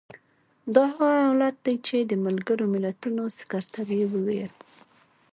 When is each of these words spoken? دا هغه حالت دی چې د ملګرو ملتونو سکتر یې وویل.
دا 0.75 0.83
هغه 0.95 1.19
حالت 1.29 1.55
دی 1.65 1.75
چې 1.87 1.97
د 2.09 2.13
ملګرو 2.25 2.65
ملتونو 2.73 3.23
سکتر 3.39 3.87
یې 3.99 4.05
وویل. 4.13 4.53